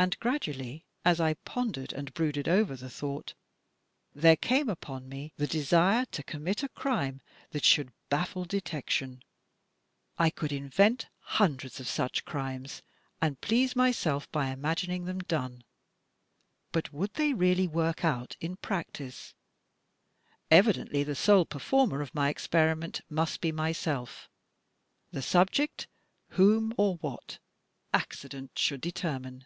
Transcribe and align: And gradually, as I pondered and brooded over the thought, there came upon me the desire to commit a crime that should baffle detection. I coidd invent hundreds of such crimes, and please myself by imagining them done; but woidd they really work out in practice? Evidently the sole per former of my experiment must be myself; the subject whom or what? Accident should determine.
And 0.00 0.18
gradually, 0.18 0.86
as 1.04 1.20
I 1.20 1.34
pondered 1.34 1.92
and 1.92 2.14
brooded 2.14 2.48
over 2.48 2.74
the 2.74 2.88
thought, 2.88 3.34
there 4.14 4.34
came 4.34 4.70
upon 4.70 5.10
me 5.10 5.34
the 5.36 5.46
desire 5.46 6.06
to 6.06 6.22
commit 6.22 6.62
a 6.62 6.70
crime 6.70 7.20
that 7.50 7.66
should 7.66 7.92
baffle 8.08 8.46
detection. 8.46 9.22
I 10.18 10.30
coidd 10.30 10.52
invent 10.52 11.08
hundreds 11.18 11.80
of 11.80 11.86
such 11.86 12.24
crimes, 12.24 12.80
and 13.20 13.42
please 13.42 13.76
myself 13.76 14.32
by 14.32 14.46
imagining 14.46 15.04
them 15.04 15.18
done; 15.18 15.64
but 16.72 16.90
woidd 16.94 17.12
they 17.12 17.34
really 17.34 17.68
work 17.68 18.02
out 18.02 18.38
in 18.40 18.56
practice? 18.56 19.34
Evidently 20.50 21.02
the 21.04 21.14
sole 21.14 21.44
per 21.44 21.58
former 21.58 22.00
of 22.00 22.14
my 22.14 22.30
experiment 22.30 23.02
must 23.10 23.42
be 23.42 23.52
myself; 23.52 24.30
the 25.10 25.20
subject 25.20 25.88
whom 26.28 26.72
or 26.78 26.94
what? 27.02 27.38
Accident 27.92 28.52
should 28.58 28.80
determine. 28.80 29.44